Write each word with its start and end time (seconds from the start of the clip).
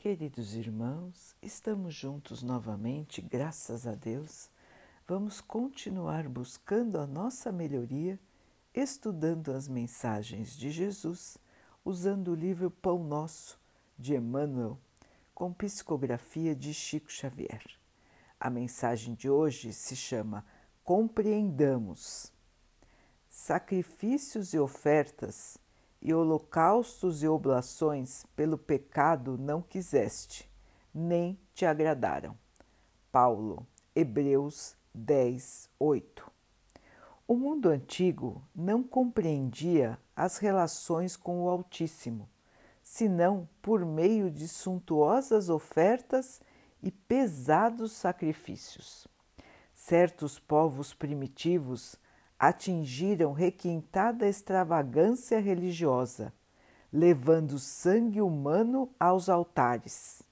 Queridos 0.00 0.54
irmãos, 0.54 1.36
estamos 1.42 1.94
juntos 1.94 2.42
novamente, 2.42 3.20
graças 3.20 3.86
a 3.86 3.94
Deus. 3.94 4.48
Vamos 5.06 5.42
continuar 5.42 6.26
buscando 6.26 6.98
a 6.98 7.06
nossa 7.06 7.52
melhoria, 7.52 8.18
estudando 8.72 9.52
as 9.52 9.68
mensagens 9.68 10.56
de 10.56 10.70
Jesus, 10.70 11.36
usando 11.84 12.28
o 12.28 12.34
livro 12.34 12.70
Pão 12.70 13.04
Nosso, 13.04 13.60
de 13.98 14.14
Emmanuel, 14.14 14.78
com 15.34 15.52
psicografia 15.52 16.56
de 16.56 16.72
Chico 16.72 17.12
Xavier. 17.12 17.62
A 18.40 18.48
mensagem 18.48 19.12
de 19.12 19.28
hoje 19.28 19.70
se 19.70 19.94
chama 19.94 20.46
Compreendamos. 20.82 22.32
Sacrifícios 23.28 24.54
e 24.54 24.58
ofertas 24.58 25.58
e 26.02 26.14
holocaustos 26.14 27.22
e 27.22 27.28
oblações 27.28 28.24
pelo 28.34 28.56
pecado 28.56 29.36
não 29.38 29.60
quiseste, 29.60 30.50
nem 30.94 31.38
te 31.54 31.66
agradaram. 31.66 32.36
Paulo, 33.12 33.66
Hebreus 33.94 34.76
10, 34.94 35.68
8. 35.78 36.30
O 37.28 37.36
mundo 37.36 37.68
antigo 37.68 38.42
não 38.54 38.82
compreendia 38.82 39.98
as 40.16 40.38
relações 40.38 41.16
com 41.16 41.42
o 41.42 41.48
Altíssimo, 41.48 42.28
senão 42.82 43.48
por 43.62 43.84
meio 43.84 44.30
de 44.30 44.48
suntuosas 44.48 45.48
ofertas 45.48 46.40
e 46.82 46.90
pesados 46.90 47.92
sacrifícios. 47.92 49.06
Certos 49.72 50.38
povos 50.38 50.92
primitivos 50.92 51.96
atingiram 52.40 53.34
requintada 53.34 54.26
extravagância 54.26 55.38
religiosa, 55.38 56.32
levando 56.90 57.58
sangue 57.58 58.22
humano 58.22 58.88
aos 58.98 59.28
altares. 59.28 60.22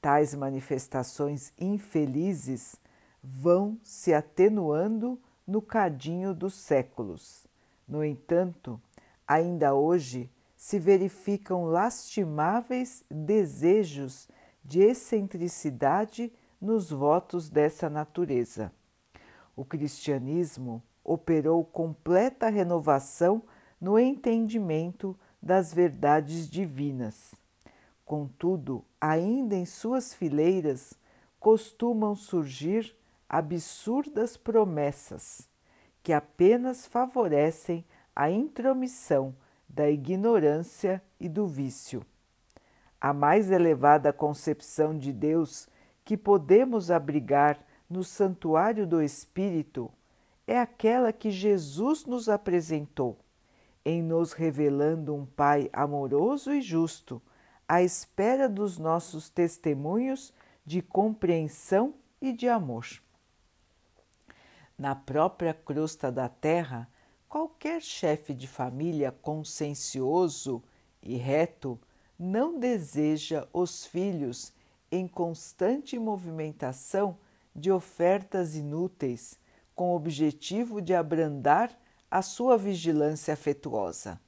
Tais 0.00 0.34
manifestações 0.34 1.52
infelizes 1.56 2.74
vão 3.22 3.78
se 3.84 4.12
atenuando 4.12 5.16
no 5.46 5.62
cadinho 5.62 6.34
dos 6.34 6.54
séculos. 6.54 7.46
No 7.86 8.04
entanto, 8.04 8.82
ainda 9.24 9.74
hoje 9.74 10.28
se 10.56 10.80
verificam 10.80 11.66
lastimáveis 11.66 13.04
desejos 13.08 14.28
de 14.64 14.80
excentricidade 14.80 16.32
nos 16.60 16.90
votos 16.90 17.48
dessa 17.48 17.88
natureza. 17.88 18.72
O 19.54 19.64
cristianismo 19.64 20.82
operou 21.04 21.64
completa 21.64 22.48
renovação 22.48 23.42
no 23.80 23.98
entendimento 23.98 25.18
das 25.42 25.74
verdades 25.74 26.48
divinas. 26.48 27.34
Contudo, 28.04 28.84
ainda 29.00 29.56
em 29.56 29.64
suas 29.64 30.14
fileiras 30.14 30.94
costumam 31.40 32.14
surgir 32.14 32.96
absurdas 33.28 34.36
promessas 34.36 35.48
que 36.02 36.12
apenas 36.12 36.86
favorecem 36.86 37.84
a 38.14 38.30
intromissão 38.30 39.34
da 39.68 39.90
ignorância 39.90 41.02
e 41.18 41.28
do 41.28 41.46
vício. 41.46 42.04
A 43.00 43.12
mais 43.12 43.50
elevada 43.50 44.12
concepção 44.12 44.96
de 44.96 45.12
Deus 45.12 45.68
que 46.04 46.16
podemos 46.16 46.90
abrigar 46.90 47.58
no 47.88 48.04
santuário 48.04 48.86
do 48.86 49.02
Espírito 49.02 49.90
é 50.46 50.58
aquela 50.58 51.12
que 51.12 51.30
Jesus 51.30 52.04
nos 52.04 52.28
apresentou, 52.28 53.18
em 53.84 54.02
nos 54.02 54.32
revelando 54.32 55.14
um 55.14 55.24
Pai 55.24 55.68
amoroso 55.72 56.52
e 56.52 56.60
justo, 56.60 57.22
à 57.68 57.82
espera 57.82 58.48
dos 58.48 58.78
nossos 58.78 59.28
testemunhos 59.28 60.32
de 60.64 60.82
compreensão 60.82 61.94
e 62.20 62.32
de 62.32 62.48
amor. 62.48 62.86
Na 64.78 64.94
própria 64.94 65.54
crosta 65.54 66.10
da 66.10 66.28
terra, 66.28 66.88
qualquer 67.28 67.80
chefe 67.80 68.34
de 68.34 68.46
família 68.46 69.12
consciencioso 69.12 70.62
e 71.02 71.16
reto 71.16 71.78
não 72.18 72.58
deseja 72.58 73.46
os 73.52 73.86
filhos 73.86 74.52
em 74.90 75.08
constante 75.08 75.98
movimentação 75.98 77.16
de 77.54 77.70
ofertas 77.70 78.54
inúteis 78.54 79.38
com 79.82 79.94
o 79.94 79.96
objetivo 79.96 80.80
de 80.80 80.94
abrandar 80.94 81.76
a 82.08 82.22
sua 82.22 82.56
vigilância 82.56 83.34
afetuosa. 83.34 84.20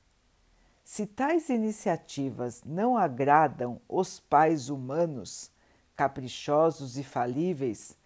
Se 0.82 1.06
tais 1.06 1.48
iniciativas 1.48 2.65
não 2.66 2.97
agradam 2.97 3.81
os 3.88 4.19
pais 4.19 4.69
humanos, 4.69 5.53
caprichosos 5.94 6.98
e 6.98 7.04
falíveis, 7.04 7.97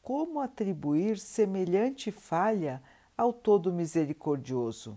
como 0.00 0.38
atribuir 0.38 1.18
semelhante 1.18 2.12
falha 2.12 2.80
ao 3.18 3.32
Todo 3.32 3.72
Misericordioso, 3.72 4.96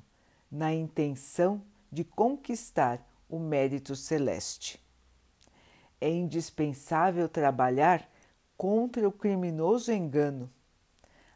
na 0.52 0.72
intenção 0.72 1.60
de 1.92 2.04
conquistar 2.04 3.04
o 3.28 3.40
mérito 3.40 3.96
celeste? 3.96 4.80
É 6.00 6.08
indispensável 6.08 7.28
trabalhar 7.28 8.08
contra 8.56 9.08
o 9.08 9.12
criminoso 9.12 9.92
engano 9.92 10.52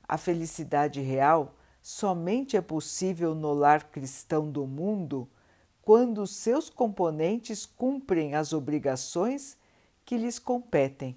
a 0.09 0.17
felicidade 0.17 1.01
real 1.01 1.53
somente 1.83 2.57
é 2.57 2.61
possível 2.61 3.35
no 3.35 3.53
lar 3.53 3.91
cristão 3.91 4.49
do 4.49 4.65
mundo 4.65 5.29
quando 5.83 6.25
seus 6.25 6.67
componentes 6.67 7.67
cumprem 7.67 8.33
as 8.33 8.51
obrigações 8.51 9.55
que 10.03 10.17
lhes 10.17 10.39
competem, 10.39 11.15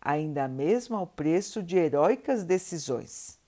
ainda 0.00 0.46
mesmo 0.46 0.96
ao 0.96 1.04
preço 1.04 1.60
de 1.60 1.76
heróicas 1.76 2.44
decisões. 2.44 3.40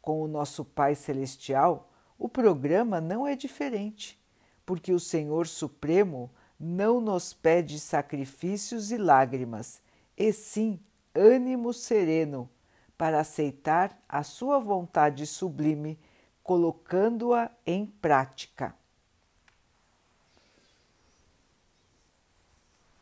Com 0.00 0.22
o 0.22 0.28
nosso 0.28 0.64
Pai 0.64 0.94
Celestial, 0.94 1.92
o 2.18 2.26
programa 2.26 3.02
não 3.02 3.26
é 3.26 3.36
diferente, 3.36 4.18
porque 4.64 4.92
o 4.92 5.00
Senhor 5.00 5.46
Supremo 5.46 6.30
não 6.58 7.02
nos 7.02 7.34
pede 7.34 7.78
sacrifícios 7.78 8.90
e 8.90 8.96
lágrimas, 8.96 9.82
e 10.16 10.32
sim 10.32 10.80
ânimo 11.14 11.74
sereno 11.74 12.48
para 12.96 13.20
aceitar 13.20 13.96
a 14.08 14.22
sua 14.22 14.58
vontade 14.58 15.26
sublime, 15.26 15.98
colocando-a 16.42 17.50
em 17.66 17.86
prática. 17.86 18.74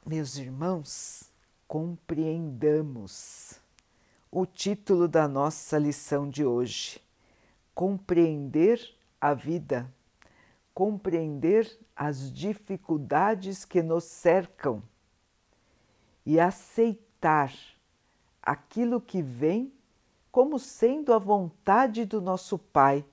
Meus 0.07 0.37
irmãos, 0.37 1.31
compreendamos 1.67 3.61
o 4.31 4.45
título 4.45 5.09
da 5.09 5.27
nossa 5.27 5.79
lição 5.79 6.29
de 6.29 6.45
hoje: 6.45 7.01
Compreender 7.75 8.81
a 9.21 9.33
vida, 9.33 9.91
compreender 10.75 11.79
as 11.97 12.33
dificuldades 12.33 13.65
que 13.65 13.83
nos 13.83 14.05
cercam 14.05 14.83
e 16.27 16.39
aceitar 16.39 17.55
aquilo 18.43 19.01
que 19.01 19.23
vem 19.23 19.73
como 20.35 20.59
sendo 20.59 21.15
a 21.15 21.19
vontade 21.19 22.05
do 22.05 22.21
nosso 22.21 22.59
Pai, 22.59 23.07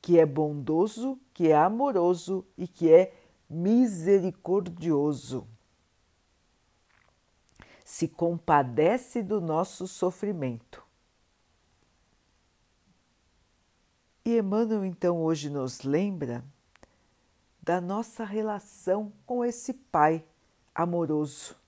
que 0.00 0.18
é 0.18 0.24
bondoso, 0.24 1.20
que 1.34 1.48
é 1.48 1.54
amoroso 1.54 2.42
e 2.56 2.66
que 2.66 2.90
é 2.90 3.12
misericordioso. 3.50 5.46
Se 7.84 8.08
compadece 8.08 9.22
do 9.22 9.42
nosso 9.42 9.86
sofrimento. 9.86 10.82
E 14.24 14.38
Emmanuel 14.38 14.86
então 14.86 15.22
hoje 15.22 15.50
nos 15.50 15.82
lembra 15.82 16.42
da 17.60 17.78
nossa 17.78 18.24
relação 18.24 19.12
com 19.26 19.44
esse 19.44 19.74
Pai 19.74 20.24
amoroso 20.74 21.62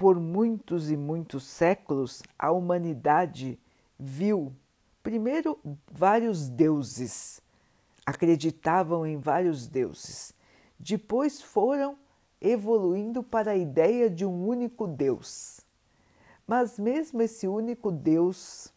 por 0.00 0.18
muitos 0.18 0.90
e 0.90 0.96
muitos 0.96 1.44
séculos, 1.44 2.22
a 2.38 2.50
humanidade 2.50 3.60
viu, 3.98 4.50
primeiro, 5.02 5.58
vários 5.92 6.48
deuses, 6.48 7.42
acreditavam 8.06 9.06
em 9.06 9.18
vários 9.18 9.66
deuses. 9.66 10.32
Depois 10.78 11.42
foram 11.42 11.98
evoluindo 12.40 13.22
para 13.22 13.50
a 13.50 13.56
ideia 13.56 14.08
de 14.08 14.24
um 14.24 14.48
único 14.48 14.86
Deus. 14.86 15.60
Mas, 16.46 16.78
mesmo 16.78 17.20
esse 17.20 17.46
único 17.46 17.92
Deus 17.92 18.72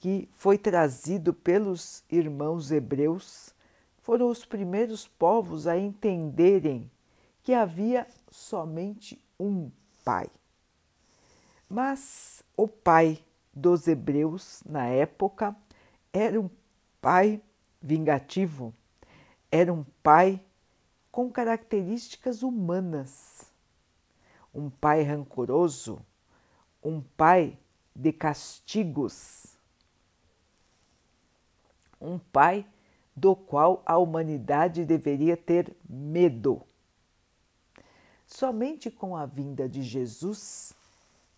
que 0.00 0.28
foi 0.32 0.58
trazido 0.58 1.32
pelos 1.32 2.02
irmãos 2.10 2.72
hebreus, 2.72 3.54
foram 3.98 4.28
os 4.28 4.44
primeiros 4.44 5.06
povos 5.06 5.68
a 5.68 5.78
entenderem 5.78 6.90
que 7.44 7.54
havia 7.54 8.08
somente 8.28 9.24
um 9.38 9.70
pai. 10.04 10.28
Mas 11.68 12.42
o 12.56 12.68
pai 12.68 13.24
dos 13.52 13.88
hebreus 13.88 14.62
na 14.64 14.86
época 14.86 15.56
era 16.12 16.40
um 16.40 16.50
pai 17.00 17.42
vingativo, 17.80 18.74
era 19.50 19.72
um 19.72 19.84
pai 20.02 20.44
com 21.10 21.30
características 21.30 22.42
humanas. 22.42 23.50
um 24.54 24.68
pai 24.68 25.02
rancoroso, 25.02 26.04
um 26.82 27.00
pai 27.00 27.58
de 27.94 28.12
castigos, 28.12 29.56
um 32.00 32.18
pai 32.18 32.66
do 33.14 33.34
qual 33.34 33.82
a 33.86 33.96
humanidade 33.96 34.84
deveria 34.84 35.36
ter 35.36 35.74
medo. 35.88 36.62
Somente 38.34 38.90
com 38.90 39.14
a 39.14 39.26
vinda 39.26 39.68
de 39.68 39.82
Jesus 39.82 40.72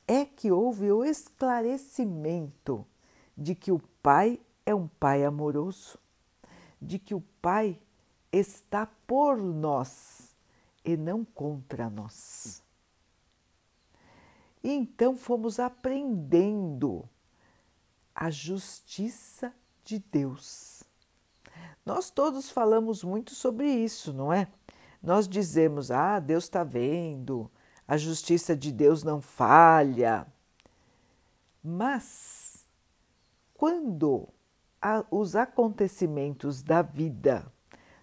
é 0.07 0.25
que 0.25 0.53
houve 0.53 0.93
o 0.93 1.05
esclarecimento 1.05 2.87
de 3.37 3.53
que 3.53 3.73
o 3.73 3.81
Pai 4.01 4.41
é 4.65 4.73
um 4.73 4.87
Pai 4.87 5.25
amoroso, 5.25 5.99
de 6.81 7.01
que 7.01 7.13
o 7.13 7.21
Pai 7.43 7.77
está 8.31 8.87
por 9.09 9.39
nós 9.39 10.37
e 10.85 10.97
não 10.97 11.25
contra 11.25 11.91
nós. 11.91 12.63
E 14.63 14.71
então 14.71 15.17
fomos 15.17 15.59
aprendendo 15.59 17.09
a 18.15 18.31
justiça 18.31 19.53
de 19.85 19.99
Deus. 19.99 20.85
Nós 21.85 22.09
todos 22.09 22.51
falamos 22.51 23.03
muito 23.03 23.35
sobre 23.35 23.69
isso, 23.69 24.13
não 24.13 24.33
é? 24.33 24.47
Nós 25.05 25.29
dizemos, 25.29 25.91
ah, 25.91 26.19
Deus 26.19 26.45
está 26.45 26.65
vendo, 26.65 27.51
a 27.87 27.99
justiça 27.99 28.57
de 28.57 28.73
Deus 28.73 29.03
não 29.03 29.21
falha. 29.21 30.27
Mas, 31.63 32.67
quando 33.53 34.27
os 35.11 35.37
acontecimentos 35.37 36.63
da 36.63 36.81
vida 36.81 37.45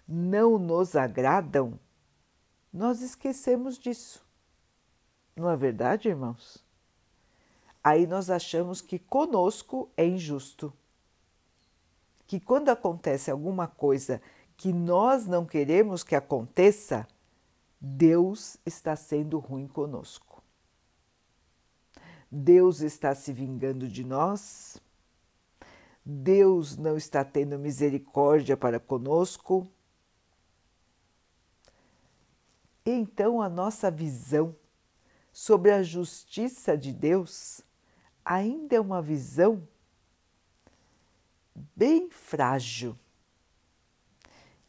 não 0.06 0.58
nos 0.58 0.94
agradam, 0.94 1.76
nós 2.72 3.02
esquecemos 3.02 3.78
disso. 3.78 4.24
Não 5.34 5.50
é 5.50 5.56
verdade, 5.56 6.08
irmãos? 6.08 6.64
Aí 7.82 8.06
nós 8.06 8.30
achamos 8.30 8.80
que 8.80 9.00
conosco 9.00 9.90
é 9.96 10.06
injusto. 10.06 10.72
Que 12.28 12.38
quando 12.38 12.68
acontece 12.68 13.28
alguma 13.28 13.66
coisa 13.66 14.22
que 14.62 14.72
nós 14.72 15.26
não 15.26 15.44
queremos 15.44 16.04
que 16.04 16.14
aconteça, 16.14 17.04
Deus 17.80 18.56
está 18.64 18.94
sendo 18.94 19.40
ruim 19.40 19.66
conosco. 19.66 20.40
Deus 22.30 22.80
está 22.80 23.12
se 23.12 23.32
vingando 23.32 23.88
de 23.88 24.04
nós. 24.04 24.80
Deus 26.06 26.76
não 26.76 26.96
está 26.96 27.24
tendo 27.24 27.58
misericórdia 27.58 28.56
para 28.56 28.78
conosco. 28.78 29.66
Então 32.86 33.42
a 33.42 33.48
nossa 33.48 33.90
visão 33.90 34.54
sobre 35.32 35.72
a 35.72 35.82
justiça 35.82 36.78
de 36.78 36.92
Deus 36.92 37.62
ainda 38.24 38.76
é 38.76 38.80
uma 38.80 39.02
visão 39.02 39.66
bem 41.74 42.08
frágil, 42.10 42.96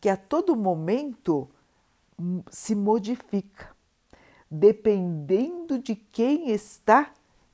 que 0.03 0.09
a 0.09 0.17
todo 0.17 0.53
momento 0.53 1.49
se 2.51 2.75
modifica, 2.75 3.73
dependendo 4.51 5.79
de 5.79 5.95
quem 5.95 6.51
está 6.51 7.13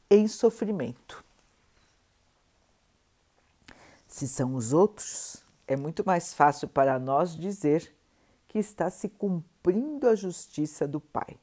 em 0.10 0.28
sofrimento. 0.28 1.24
Se 4.08 4.28
são 4.28 4.56
os 4.56 4.74
outros, 4.74 5.44
é 5.68 5.76
muito 5.76 6.04
mais 6.04 6.34
fácil 6.34 6.68
para 6.68 6.98
nós 6.98 7.36
dizer 7.38 7.96
que 8.48 8.58
está 8.58 8.90
se 8.90 9.10
cumprindo 9.10 10.10
a 10.10 10.16
justiça 10.16 10.88
do 10.88 11.00
Pai. 11.00 11.38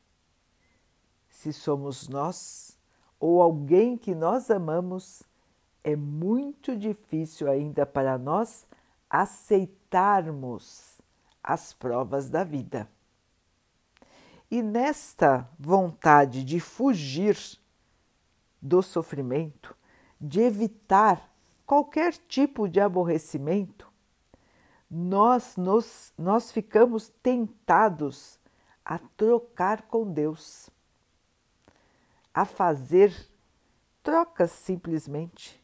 Se 1.30 1.52
somos 1.52 2.08
nós 2.08 2.76
ou 3.20 3.40
alguém 3.40 3.96
que 3.96 4.12
nós 4.12 4.50
amamos, 4.50 5.22
é 5.84 5.94
muito 5.94 6.76
difícil 6.76 7.48
ainda 7.48 7.86
para 7.86 8.18
nós 8.18 8.66
aceitarmos 9.08 10.95
as 11.46 11.72
provas 11.72 12.28
da 12.28 12.42
vida. 12.42 12.90
E 14.50 14.60
nesta 14.60 15.48
vontade 15.58 16.44
de 16.44 16.58
fugir 16.58 17.38
do 18.60 18.82
sofrimento, 18.82 19.76
de 20.20 20.40
evitar 20.40 21.32
qualquer 21.64 22.14
tipo 22.14 22.68
de 22.68 22.80
aborrecimento, 22.80 23.90
nós, 24.90 25.56
nos, 25.56 26.12
nós 26.18 26.50
ficamos 26.50 27.08
tentados 27.22 28.38
a 28.84 28.98
trocar 28.98 29.82
com 29.82 30.10
Deus, 30.10 30.70
a 32.32 32.44
fazer 32.44 33.12
trocas 34.02 34.52
simplesmente, 34.52 35.60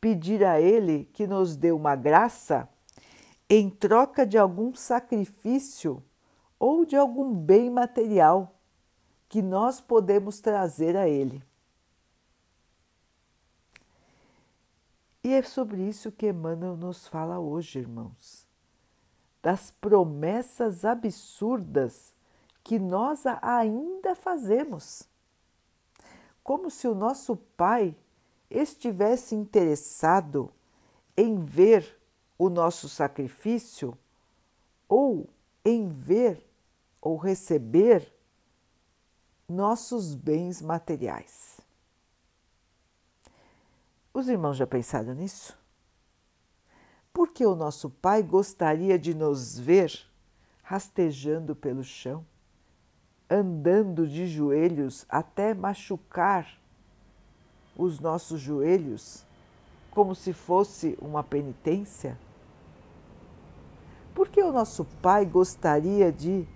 pedir 0.00 0.44
a 0.44 0.60
Ele 0.60 1.08
que 1.12 1.26
nos 1.26 1.56
dê 1.56 1.70
uma 1.70 1.94
graça 1.94 2.68
em 3.50 3.68
troca 3.68 4.24
de 4.24 4.38
algum 4.38 4.72
sacrifício 4.72 6.00
ou 6.56 6.86
de 6.86 6.94
algum 6.94 7.34
bem 7.34 7.68
material 7.68 8.54
que 9.28 9.42
nós 9.42 9.80
podemos 9.80 10.38
trazer 10.38 10.96
a 10.96 11.08
Ele. 11.08 11.42
E 15.24 15.34
é 15.34 15.42
sobre 15.42 15.82
isso 15.82 16.12
que 16.12 16.28
Emmanuel 16.28 16.76
nos 16.76 17.08
fala 17.08 17.40
hoje, 17.40 17.80
irmãos, 17.80 18.46
das 19.42 19.70
promessas 19.70 20.84
absurdas 20.84 22.14
que 22.62 22.78
nós 22.78 23.24
ainda 23.42 24.14
fazemos. 24.14 25.08
Como 26.42 26.70
se 26.70 26.86
o 26.86 26.94
nosso 26.94 27.36
Pai 27.56 27.96
estivesse 28.48 29.34
interessado 29.34 30.52
em 31.16 31.38
ver 31.38 31.99
o 32.40 32.48
nosso 32.48 32.88
sacrifício 32.88 33.98
ou 34.88 35.28
em 35.62 35.88
ver 35.88 36.42
ou 36.98 37.18
receber 37.18 38.10
nossos 39.46 40.14
bens 40.14 40.62
materiais. 40.62 41.60
Os 44.14 44.26
irmãos 44.26 44.56
já 44.56 44.66
pensaram 44.66 45.12
nisso? 45.12 45.54
Porque 47.12 47.44
o 47.44 47.54
nosso 47.54 47.90
Pai 47.90 48.22
gostaria 48.22 48.98
de 48.98 49.12
nos 49.12 49.58
ver 49.58 49.92
rastejando 50.62 51.54
pelo 51.54 51.84
chão, 51.84 52.24
andando 53.28 54.08
de 54.08 54.26
joelhos 54.26 55.04
até 55.10 55.52
machucar 55.52 56.58
os 57.76 58.00
nossos 58.00 58.40
joelhos, 58.40 59.26
como 59.90 60.14
se 60.14 60.32
fosse 60.32 60.96
uma 61.02 61.22
penitência? 61.22 62.18
Porque 64.14 64.42
o 64.42 64.52
nosso 64.52 64.84
Pai 65.02 65.24
gostaria 65.24 66.12
de 66.12 66.46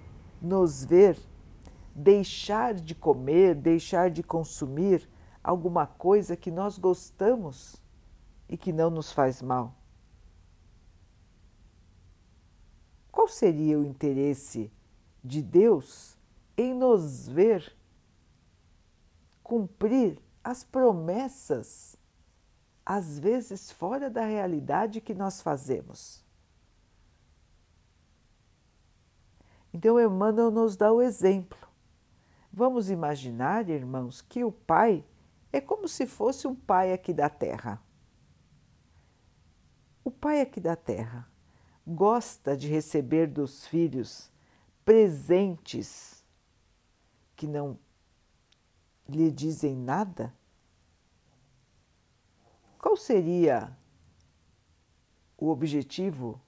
nos 0.40 0.84
ver 0.84 1.18
deixar 1.94 2.74
de 2.74 2.94
comer, 2.94 3.54
deixar 3.54 4.10
de 4.10 4.22
consumir 4.22 5.08
alguma 5.42 5.86
coisa 5.86 6.36
que 6.36 6.50
nós 6.50 6.76
gostamos 6.76 7.80
e 8.48 8.56
que 8.56 8.72
não 8.72 8.90
nos 8.90 9.12
faz 9.12 9.40
mal? 9.40 9.74
Qual 13.12 13.28
seria 13.28 13.78
o 13.78 13.84
interesse 13.84 14.72
de 15.22 15.40
Deus 15.40 16.18
em 16.56 16.74
nos 16.74 17.28
ver 17.28 17.76
cumprir 19.42 20.18
as 20.42 20.64
promessas, 20.64 21.96
às 22.84 23.18
vezes 23.18 23.70
fora 23.70 24.10
da 24.10 24.24
realidade 24.24 25.00
que 25.00 25.14
nós 25.14 25.40
fazemos? 25.40 26.23
Então, 29.74 30.00
Emmanuel 30.00 30.52
nos 30.52 30.76
dá 30.76 30.92
o 30.92 31.02
exemplo. 31.02 31.58
Vamos 32.52 32.90
imaginar, 32.90 33.68
irmãos, 33.68 34.22
que 34.22 34.44
o 34.44 34.52
pai 34.52 35.04
é 35.52 35.60
como 35.60 35.88
se 35.88 36.06
fosse 36.06 36.46
um 36.46 36.54
pai 36.54 36.92
aqui 36.92 37.12
da 37.12 37.28
terra. 37.28 37.82
O 40.04 40.12
pai 40.12 40.40
aqui 40.40 40.60
da 40.60 40.76
terra 40.76 41.28
gosta 41.84 42.56
de 42.56 42.68
receber 42.68 43.26
dos 43.26 43.66
filhos 43.66 44.30
presentes 44.84 46.24
que 47.34 47.48
não 47.48 47.76
lhe 49.08 49.28
dizem 49.32 49.74
nada? 49.74 50.32
Qual 52.78 52.96
seria 52.96 53.76
o 55.36 55.48
objetivo 55.48 56.40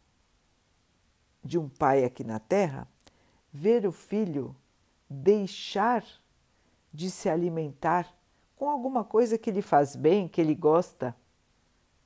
de 1.42 1.58
um 1.58 1.68
pai 1.68 2.04
aqui 2.04 2.22
na 2.22 2.38
terra? 2.38 2.88
Ver 3.56 3.86
o 3.86 3.92
filho 3.92 4.54
deixar 5.08 6.04
de 6.92 7.10
se 7.10 7.28
alimentar 7.28 8.14
com 8.54 8.68
alguma 8.68 9.02
coisa 9.02 9.38
que 9.38 9.50
lhe 9.50 9.62
faz 9.62 9.96
bem, 9.96 10.28
que 10.28 10.40
ele 10.40 10.54
gosta, 10.54 11.16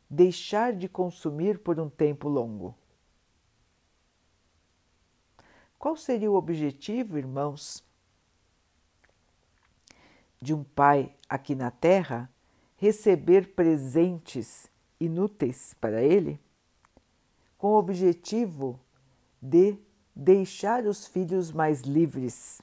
deixar 0.08 0.72
de 0.72 0.88
consumir 0.88 1.58
por 1.58 1.78
um 1.80 1.88
tempo 1.88 2.28
longo. 2.28 2.74
Qual 5.78 5.96
seria 5.96 6.30
o 6.30 6.34
objetivo, 6.34 7.18
irmãos, 7.18 7.82
de 10.40 10.54
um 10.54 10.62
pai 10.62 11.14
aqui 11.28 11.54
na 11.54 11.70
Terra 11.70 12.30
receber 12.76 13.54
presentes 13.54 14.70
inúteis 14.98 15.74
para 15.80 16.02
ele, 16.02 16.40
com 17.58 17.68
o 17.68 17.78
objetivo 17.78 18.78
de 19.40 19.78
deixar 20.20 20.84
os 20.84 21.06
filhos 21.06 21.50
mais 21.50 21.80
livres, 21.80 22.60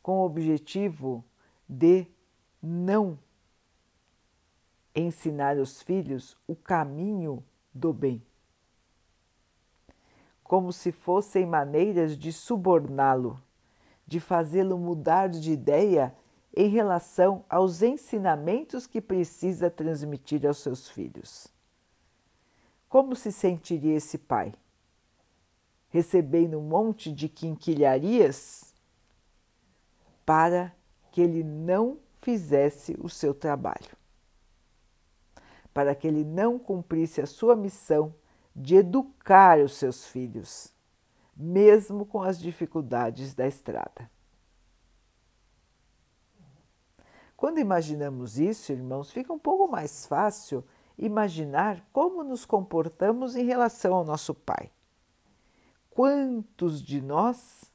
com 0.00 0.20
o 0.20 0.24
objetivo 0.24 1.24
de 1.68 2.06
não 2.62 3.18
ensinar 4.94 5.56
os 5.56 5.82
filhos 5.82 6.36
o 6.46 6.54
caminho 6.54 7.44
do 7.74 7.92
bem, 7.92 8.22
como 10.44 10.72
se 10.72 10.92
fossem 10.92 11.44
maneiras 11.44 12.16
de 12.16 12.32
suborná-lo, 12.32 13.42
de 14.06 14.20
fazê-lo 14.20 14.78
mudar 14.78 15.28
de 15.28 15.50
ideia 15.50 16.14
em 16.56 16.68
relação 16.68 17.44
aos 17.50 17.82
ensinamentos 17.82 18.86
que 18.86 19.00
precisa 19.00 19.68
transmitir 19.68 20.46
aos 20.46 20.58
seus 20.58 20.88
filhos. 20.88 21.48
Como 22.88 23.16
se 23.16 23.32
sentiria 23.32 23.96
esse 23.96 24.16
pai? 24.16 24.54
Recebendo 25.88 26.58
um 26.58 26.62
monte 26.62 27.12
de 27.12 27.28
quinquilharias 27.28 28.74
para 30.24 30.74
que 31.10 31.20
ele 31.20 31.42
não 31.42 31.98
fizesse 32.20 32.96
o 33.00 33.08
seu 33.08 33.32
trabalho, 33.32 33.96
para 35.72 35.94
que 35.94 36.06
ele 36.06 36.24
não 36.24 36.58
cumprisse 36.58 37.20
a 37.20 37.26
sua 37.26 37.56
missão 37.56 38.14
de 38.54 38.76
educar 38.76 39.58
os 39.60 39.76
seus 39.76 40.06
filhos, 40.06 40.74
mesmo 41.34 42.04
com 42.04 42.22
as 42.22 42.38
dificuldades 42.38 43.34
da 43.34 43.46
estrada. 43.46 44.10
Quando 47.36 47.60
imaginamos 47.60 48.36
isso, 48.36 48.72
irmãos, 48.72 49.12
fica 49.12 49.32
um 49.32 49.38
pouco 49.38 49.70
mais 49.70 50.06
fácil 50.06 50.64
imaginar 50.98 51.88
como 51.92 52.24
nos 52.24 52.44
comportamos 52.44 53.36
em 53.36 53.44
relação 53.44 53.94
ao 53.94 54.04
nosso 54.04 54.34
Pai. 54.34 54.72
Quantos 55.98 56.80
de 56.80 57.02
nós 57.02 57.72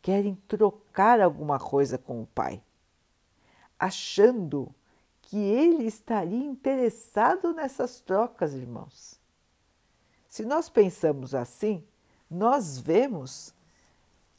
querem 0.00 0.36
trocar 0.46 1.20
alguma 1.20 1.58
coisa 1.58 1.98
com 1.98 2.22
o 2.22 2.26
Pai, 2.26 2.62
achando 3.76 4.72
que 5.20 5.36
ele 5.36 5.84
estaria 5.84 6.38
interessado 6.38 7.52
nessas 7.52 7.98
trocas, 7.98 8.54
irmãos? 8.54 9.20
Se 10.28 10.44
nós 10.44 10.68
pensamos 10.68 11.34
assim, 11.34 11.84
nós 12.30 12.78
vemos 12.78 13.52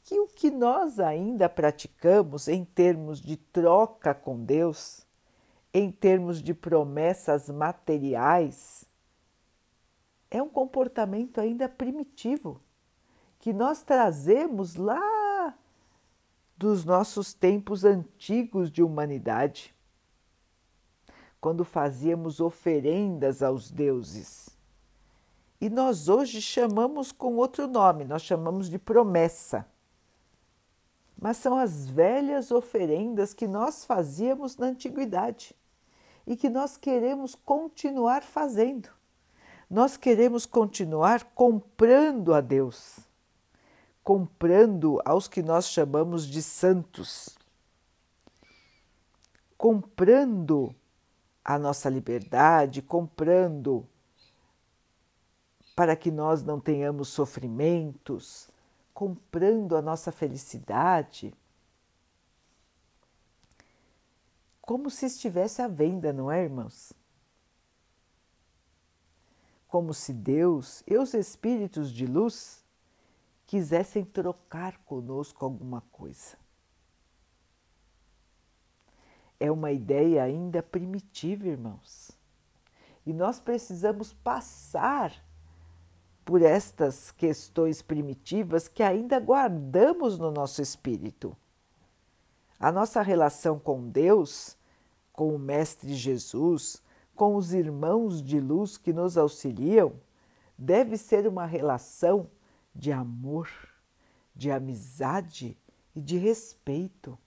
que 0.02 0.18
o 0.18 0.28
que 0.28 0.50
nós 0.50 0.98
ainda 0.98 1.46
praticamos 1.46 2.48
em 2.48 2.64
termos 2.64 3.20
de 3.20 3.36
troca 3.36 4.14
com 4.14 4.42
Deus, 4.42 5.06
em 5.74 5.92
termos 5.92 6.42
de 6.42 6.54
promessas 6.54 7.50
materiais, 7.50 8.86
é 10.30 10.42
um 10.42 10.48
comportamento 10.48 11.38
ainda 11.38 11.68
primitivo 11.68 12.64
que 13.46 13.52
nós 13.52 13.80
trazemos 13.80 14.74
lá 14.74 15.54
dos 16.56 16.84
nossos 16.84 17.32
tempos 17.32 17.84
antigos 17.84 18.72
de 18.72 18.82
humanidade, 18.82 19.72
quando 21.40 21.64
fazíamos 21.64 22.40
oferendas 22.40 23.44
aos 23.44 23.70
deuses. 23.70 24.48
E 25.60 25.70
nós 25.70 26.08
hoje 26.08 26.42
chamamos 26.42 27.12
com 27.12 27.36
outro 27.36 27.68
nome, 27.68 28.04
nós 28.04 28.22
chamamos 28.22 28.68
de 28.68 28.80
promessa 28.80 29.64
mas 31.16 31.36
são 31.36 31.56
as 31.56 31.86
velhas 31.86 32.50
oferendas 32.50 33.32
que 33.32 33.46
nós 33.46 33.84
fazíamos 33.84 34.56
na 34.56 34.66
antiguidade 34.66 35.54
e 36.26 36.36
que 36.36 36.50
nós 36.50 36.76
queremos 36.76 37.36
continuar 37.36 38.24
fazendo. 38.24 38.88
Nós 39.70 39.96
queremos 39.96 40.46
continuar 40.46 41.22
comprando 41.32 42.34
a 42.34 42.40
Deus, 42.40 43.06
comprando 44.06 45.02
aos 45.04 45.26
que 45.26 45.42
nós 45.42 45.68
chamamos 45.68 46.28
de 46.28 46.40
santos, 46.40 47.36
comprando 49.58 50.72
a 51.44 51.58
nossa 51.58 51.90
liberdade, 51.90 52.80
comprando 52.80 53.84
para 55.74 55.96
que 55.96 56.12
nós 56.12 56.44
não 56.44 56.60
tenhamos 56.60 57.08
sofrimentos, 57.08 58.48
comprando 58.94 59.76
a 59.76 59.82
nossa 59.82 60.12
felicidade 60.12 61.34
como 64.62 64.88
se 64.88 65.06
estivesse 65.06 65.60
à 65.60 65.66
venda, 65.66 66.12
não 66.12 66.30
é, 66.30 66.44
irmãos? 66.44 66.92
Como 69.66 69.92
se 69.92 70.12
Deus 70.12 70.84
e 70.86 70.96
os 70.96 71.12
espíritos 71.12 71.90
de 71.90 72.06
luz 72.06 72.64
quisessem 73.46 74.04
trocar 74.04 74.78
conosco 74.78 75.44
alguma 75.44 75.80
coisa. 75.92 76.36
É 79.38 79.50
uma 79.50 79.70
ideia 79.70 80.22
ainda 80.22 80.62
primitiva, 80.62 81.46
irmãos. 81.46 82.10
E 83.04 83.12
nós 83.12 83.38
precisamos 83.38 84.12
passar 84.12 85.12
por 86.24 86.42
estas 86.42 87.12
questões 87.12 87.80
primitivas 87.80 88.66
que 88.66 88.82
ainda 88.82 89.20
guardamos 89.20 90.18
no 90.18 90.32
nosso 90.32 90.60
espírito. 90.60 91.36
A 92.58 92.72
nossa 92.72 93.00
relação 93.02 93.60
com 93.60 93.88
Deus, 93.88 94.56
com 95.12 95.32
o 95.32 95.38
Mestre 95.38 95.94
Jesus, 95.94 96.82
com 97.14 97.36
os 97.36 97.54
irmãos 97.54 98.20
de 98.20 98.40
luz 98.40 98.76
que 98.76 98.92
nos 98.92 99.16
auxiliam, 99.16 99.92
deve 100.58 100.96
ser 100.96 101.28
uma 101.28 101.46
relação 101.46 102.28
de 102.76 102.92
amor, 102.92 103.48
de 104.34 104.50
amizade 104.50 105.58
e 105.94 106.00
de 106.00 106.18
respeito. 106.18 107.18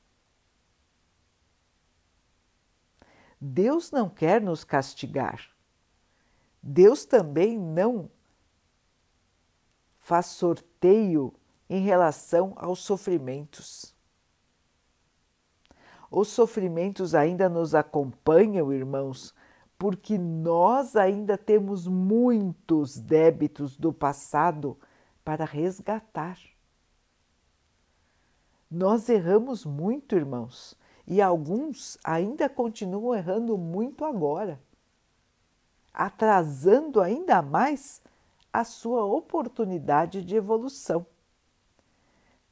Deus 3.41 3.89
não 3.91 4.10
quer 4.10 4.41
nos 4.41 4.63
castigar. 4.63 5.50
Deus 6.62 7.06
também 7.06 7.58
não 7.58 8.10
faz 9.98 10.27
sorteio 10.27 11.34
em 11.70 11.82
relação 11.82 12.53
aos 12.56 12.79
sofrimentos. 12.79 13.96
Os 16.12 16.27
sofrimentos 16.27 17.15
ainda 17.15 17.48
nos 17.48 17.74
acompanham, 17.74 18.74
irmãos, 18.74 19.34
porque 19.77 20.18
nós 20.18 20.96
ainda 20.96 21.38
temos 21.38 21.88
muitos 21.88 23.00
débitos 23.00 23.77
do 23.77 23.94
passado 23.94 24.77
para 25.29 25.45
resgatar. 25.45 26.39
Nós 28.67 29.07
erramos 29.09 29.63
muito, 29.63 30.15
irmãos, 30.15 30.75
e 31.05 31.21
alguns 31.21 32.00
ainda 32.03 32.50
continuam 32.50 33.13
errando 33.13 33.55
muito 33.55 34.03
agora, 34.05 34.59
atrasando 35.93 37.00
ainda 37.00 37.43
mais 37.43 38.01
a 38.51 38.63
sua 38.63 39.05
oportunidade 39.05 40.24
de 40.24 40.36
evolução. 40.36 41.05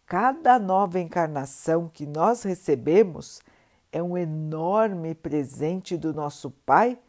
Cada 0.05 0.59
nova 0.59 0.99
encarnação 0.99 1.89
que 1.89 2.05
nós 2.05 2.43
recebemos 2.43 3.41
é 3.91 4.03
um 4.03 4.15
enorme 4.15 5.15
presente 5.15 5.97
do 5.97 6.13
nosso 6.13 6.51
Pai 6.51 6.99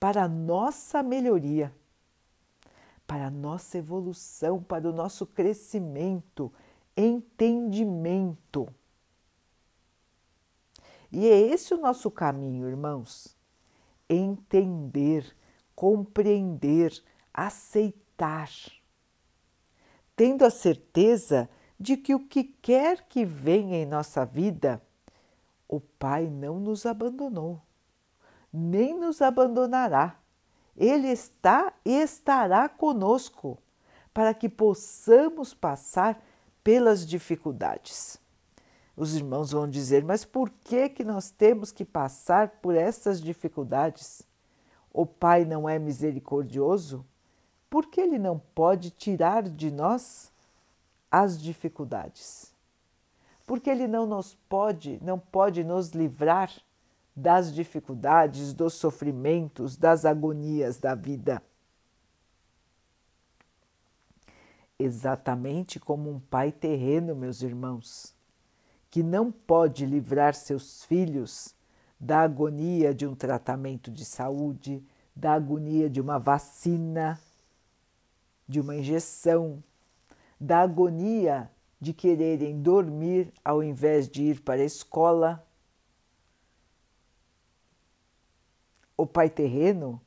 para 0.00 0.24
a 0.24 0.28
nossa 0.28 1.00
melhoria, 1.00 1.72
para 3.12 3.26
a 3.26 3.30
nossa 3.30 3.76
evolução, 3.76 4.62
para 4.62 4.88
o 4.88 4.92
nosso 4.92 5.26
crescimento, 5.26 6.50
entendimento. 6.96 8.66
E 11.12 11.28
é 11.28 11.38
esse 11.38 11.74
o 11.74 11.76
nosso 11.76 12.10
caminho, 12.10 12.66
irmãos. 12.66 13.36
Entender, 14.08 15.36
compreender, 15.74 17.04
aceitar 17.34 18.48
tendo 20.16 20.42
a 20.46 20.50
certeza 20.50 21.50
de 21.78 21.98
que 21.98 22.14
o 22.14 22.26
que 22.26 22.44
quer 22.44 23.06
que 23.08 23.26
venha 23.26 23.76
em 23.76 23.84
nossa 23.84 24.24
vida, 24.24 24.80
o 25.68 25.80
Pai 25.80 26.30
não 26.30 26.58
nos 26.58 26.86
abandonou, 26.86 27.60
nem 28.50 28.98
nos 28.98 29.20
abandonará. 29.20 30.21
Ele 30.76 31.08
está 31.08 31.72
e 31.84 32.00
estará 32.00 32.68
conosco 32.68 33.58
para 34.12 34.32
que 34.34 34.48
possamos 34.48 35.54
passar 35.54 36.22
pelas 36.62 37.06
dificuldades. 37.06 38.18
Os 38.96 39.14
irmãos 39.14 39.52
vão 39.52 39.68
dizer: 39.68 40.04
"Mas 40.04 40.24
por 40.24 40.50
que 40.50 40.88
que 40.88 41.04
nós 41.04 41.30
temos 41.30 41.72
que 41.72 41.84
passar 41.84 42.48
por 42.62 42.74
essas 42.74 43.20
dificuldades? 43.20 44.22
O 44.92 45.06
Pai 45.06 45.44
não 45.44 45.68
é 45.68 45.78
misericordioso? 45.78 47.04
por 47.70 47.86
que 47.86 48.02
Ele 48.02 48.18
não 48.18 48.38
pode 48.54 48.90
tirar 48.90 49.44
de 49.44 49.70
nós 49.70 50.30
as 51.10 51.40
dificuldades? 51.40 52.52
porque 53.46 53.70
ele 53.70 53.86
não 53.86 54.06
nos 54.06 54.34
pode, 54.48 54.98
não 55.02 55.18
pode 55.18 55.64
nos 55.64 55.90
livrar 55.90 56.50
das 57.14 57.54
dificuldades, 57.54 58.52
dos 58.52 58.74
sofrimentos, 58.74 59.76
das 59.76 60.04
agonias 60.04 60.78
da 60.78 60.94
vida. 60.94 61.42
Exatamente 64.78 65.78
como 65.78 66.10
um 66.10 66.18
pai 66.18 66.50
terreno, 66.50 67.14
meus 67.14 67.42
irmãos, 67.42 68.14
que 68.90 69.02
não 69.02 69.30
pode 69.30 69.86
livrar 69.86 70.34
seus 70.34 70.84
filhos 70.84 71.54
da 72.00 72.20
agonia 72.20 72.92
de 72.92 73.06
um 73.06 73.14
tratamento 73.14 73.90
de 73.90 74.04
saúde, 74.04 74.84
da 75.14 75.34
agonia 75.34 75.88
de 75.88 76.00
uma 76.00 76.18
vacina, 76.18 77.20
de 78.48 78.60
uma 78.60 78.74
injeção, 78.74 79.62
da 80.40 80.60
agonia 80.60 81.48
de 81.80 81.92
quererem 81.92 82.60
dormir 82.60 83.32
ao 83.44 83.62
invés 83.62 84.08
de 84.08 84.22
ir 84.22 84.40
para 84.40 84.62
a 84.62 84.64
escola. 84.64 85.46
O 89.02 89.06
Pai 89.06 89.28
terreno 89.28 90.00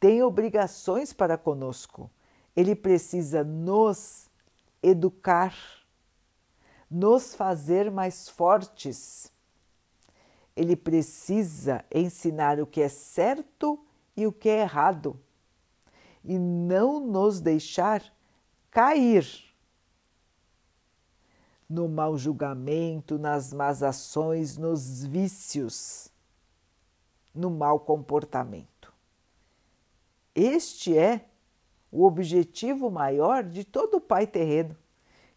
tem 0.00 0.22
obrigações 0.22 1.12
para 1.12 1.36
conosco. 1.36 2.10
Ele 2.56 2.74
precisa 2.74 3.44
nos 3.44 4.30
educar, 4.82 5.54
nos 6.90 7.34
fazer 7.34 7.90
mais 7.90 8.26
fortes. 8.26 9.30
Ele 10.56 10.74
precisa 10.74 11.84
ensinar 11.94 12.58
o 12.58 12.66
que 12.66 12.80
é 12.80 12.88
certo 12.88 13.78
e 14.16 14.26
o 14.26 14.32
que 14.32 14.48
é 14.48 14.62
errado 14.62 15.20
e 16.24 16.38
não 16.38 16.98
nos 17.00 17.38
deixar 17.38 18.02
cair 18.70 19.28
no 21.68 21.86
mau 21.86 22.16
julgamento, 22.16 23.18
nas 23.18 23.52
más 23.52 23.82
ações, 23.82 24.56
nos 24.56 25.04
vícios, 25.04 26.10
no 27.38 27.50
mau 27.50 27.80
comportamento. 27.80 28.92
Este 30.34 30.96
é 30.96 31.24
o 31.90 32.04
objetivo 32.04 32.90
maior 32.90 33.44
de 33.44 33.64
todo 33.64 34.00
pai 34.00 34.26
terreno: 34.26 34.76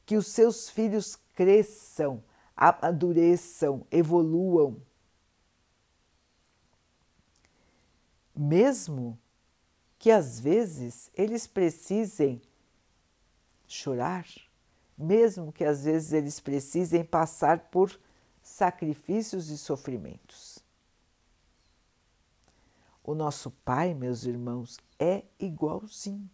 que 0.06 0.18
os 0.18 0.28
seus 0.28 0.70
filhos 0.70 1.16
cresçam, 1.36 2.24
amadureçam, 2.56 3.86
evoluam 3.92 4.82
mesmo 8.42 9.20
que 10.00 10.10
às 10.10 10.40
vezes 10.40 11.12
eles 11.14 11.46
precisem 11.46 12.42
chorar, 13.68 14.26
mesmo 14.98 15.52
que 15.52 15.64
às 15.64 15.84
vezes 15.84 16.12
eles 16.12 16.40
precisem 16.40 17.04
passar 17.04 17.70
por 17.70 18.00
sacrifícios 18.42 19.50
e 19.50 19.58
sofrimentos. 19.58 20.51
O 23.04 23.16
nosso 23.16 23.52
Pai, 23.66 23.94
meus 23.94 24.26
irmãos, 24.26 24.78
é 25.00 25.24
igualzinho. 25.40 26.30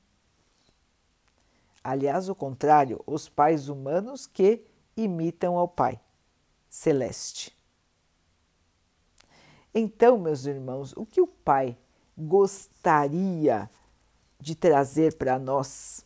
Aliás, 1.83 2.27
o 2.27 2.35
contrário, 2.35 3.01
os 3.05 3.29
pais 3.29 3.69
humanos 3.69 4.27
que 4.27 4.65
imitam 4.95 5.57
ao 5.57 5.67
Pai 5.67 5.99
celeste. 6.69 7.55
Então, 9.73 10.17
meus 10.17 10.45
irmãos, 10.45 10.91
o 10.97 11.05
que 11.05 11.21
o 11.21 11.27
Pai 11.27 11.77
gostaria 12.17 13.69
de 14.39 14.55
trazer 14.55 15.15
para 15.15 15.39
nós? 15.39 16.05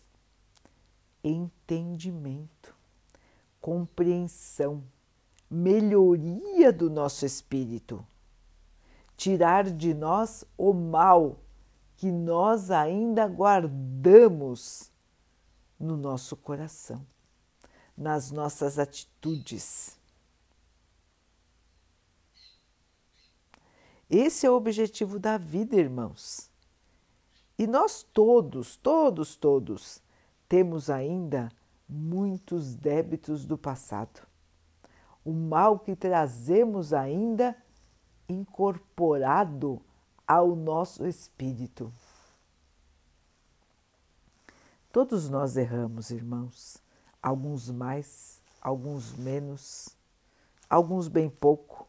Entendimento, 1.24 2.75
compreensão, 3.60 4.84
melhoria 5.50 6.72
do 6.74 6.89
nosso 6.89 7.25
espírito, 7.25 8.06
tirar 9.22 9.70
de 9.70 9.94
nós 9.94 10.44
o 10.57 10.74
mal 10.74 11.38
que 11.96 12.12
nós 12.12 12.72
ainda 12.72 13.27
guardamos 13.27 14.92
no 15.79 15.96
nosso 15.96 16.36
coração, 16.36 17.05
nas 17.96 18.31
nossas 18.31 18.79
atitudes 18.79 20.01
Esse 24.10 24.46
é 24.46 24.51
o 24.51 24.55
objetivo 24.55 25.18
da 25.18 25.38
vida, 25.38 25.77
irmãos. 25.77 26.51
E 27.57 27.66
nós 27.66 28.03
todos, 28.03 28.75
todos, 28.75 29.38
todos, 29.38 30.01
temos 30.50 30.90
ainda 30.90 31.50
muitos 31.88 32.75
débitos 32.75 33.46
do 33.46 33.57
passado. 33.57 34.27
O 35.24 35.31
mal 35.31 35.79
que 35.79 35.96
trazemos 35.96 36.92
ainda 36.92 37.55
incorporado 38.31 39.81
ao 40.27 40.55
nosso 40.55 41.05
espírito. 41.05 41.91
Todos 44.91 45.29
nós 45.29 45.55
erramos, 45.55 46.09
irmãos, 46.09 46.77
alguns 47.22 47.70
mais, 47.70 48.41
alguns 48.61 49.15
menos, 49.15 49.89
alguns 50.70 51.07
bem 51.07 51.29
pouco, 51.29 51.87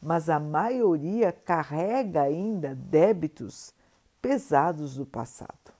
mas 0.00 0.28
a 0.28 0.38
maioria 0.38 1.32
carrega 1.32 2.22
ainda 2.22 2.74
débitos 2.74 3.72
pesados 4.20 4.96
do 4.96 5.06
passado. 5.06 5.72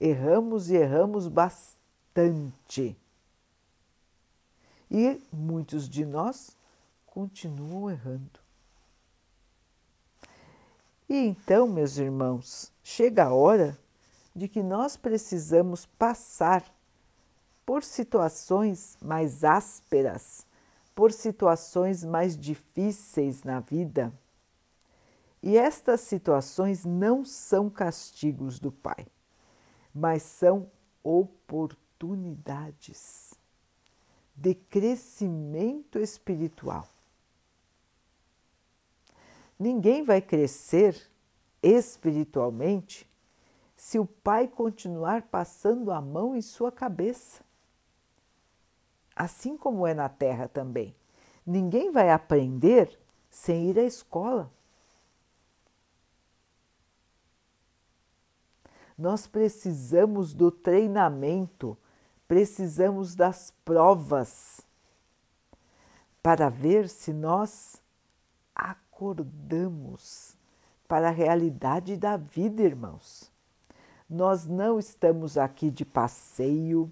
Erramos 0.00 0.70
e 0.70 0.76
erramos 0.76 1.28
bastante. 1.28 2.96
E 4.90 5.20
muitos 5.32 5.88
de 5.88 6.04
nós 6.04 6.56
continuam 7.06 7.90
errando. 7.90 8.45
E 11.08 11.16
então, 11.16 11.66
meus 11.66 11.98
irmãos, 11.98 12.72
chega 12.82 13.24
a 13.24 13.34
hora 13.34 13.78
de 14.34 14.48
que 14.48 14.62
nós 14.62 14.96
precisamos 14.96 15.86
passar 15.86 16.64
por 17.64 17.82
situações 17.82 18.96
mais 19.00 19.44
ásperas 19.44 20.46
por 20.96 21.12
situações 21.12 22.02
mais 22.02 22.36
difíceis 22.38 23.44
na 23.44 23.60
vida. 23.60 24.10
E 25.42 25.58
estas 25.58 26.00
situações 26.00 26.86
não 26.86 27.22
são 27.22 27.68
castigos 27.68 28.58
do 28.58 28.72
Pai, 28.72 29.06
mas 29.94 30.22
são 30.22 30.70
oportunidades 31.04 33.34
de 34.34 34.54
crescimento 34.54 35.98
espiritual. 35.98 36.88
Ninguém 39.58 40.02
vai 40.02 40.20
crescer 40.20 41.10
espiritualmente 41.62 43.08
se 43.76 43.98
o 43.98 44.06
pai 44.06 44.48
continuar 44.48 45.22
passando 45.22 45.90
a 45.90 46.00
mão 46.00 46.36
em 46.36 46.42
sua 46.42 46.70
cabeça 46.70 47.46
assim 49.16 49.56
como 49.56 49.86
é 49.86 49.94
na 49.94 50.10
Terra 50.10 50.46
também. 50.46 50.94
Ninguém 51.44 51.90
vai 51.90 52.10
aprender 52.10 53.00
sem 53.30 53.70
ir 53.70 53.78
à 53.78 53.84
escola. 53.84 54.52
Nós 58.98 59.26
precisamos 59.26 60.34
do 60.34 60.50
treinamento, 60.50 61.76
precisamos 62.28 63.14
das 63.14 63.52
provas 63.64 64.60
para 66.22 66.48
ver 66.48 66.88
se 66.88 67.12
nós 67.12 67.80
acordamos 68.96 70.34
para 70.88 71.08
a 71.08 71.10
realidade 71.10 71.98
da 71.98 72.16
vida, 72.16 72.62
irmãos. 72.62 73.30
Nós 74.08 74.46
não 74.46 74.78
estamos 74.78 75.36
aqui 75.36 75.70
de 75.70 75.84
passeio, 75.84 76.90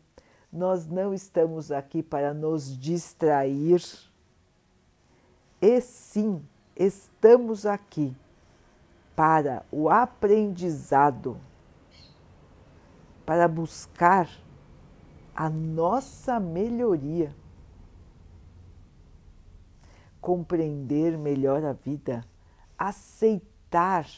nós 0.53 0.87
não 0.87 1.15
estamos 1.15 1.73
aqui 1.73 2.03
para 2.03 2.35
nos 2.35 2.79
distrair, 2.79 3.83
e 5.63 5.81
sim 5.81 6.45
estamos 6.77 7.65
aqui 7.65 8.15
para 9.17 9.65
o 9.73 9.89
aprendizado, 9.89 11.41
para 13.25 13.49
buscar 13.49 14.29
a 15.35 15.49
nossa 15.49 16.39
melhoria, 16.39 17.35
compreender 20.25 21.19
melhor 21.19 21.63
a 21.63 21.75
vida, 21.75 22.25
aceitar 22.79 24.09